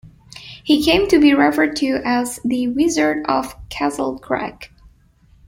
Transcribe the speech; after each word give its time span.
He 0.63 0.83
came 0.83 1.07
to 1.09 1.19
be 1.19 1.35
referred 1.35 1.75
to 1.75 2.01
as 2.03 2.39
"The 2.43 2.67
Wizard 2.69 3.23
of 3.27 3.53
Castlecrag". 3.69 4.69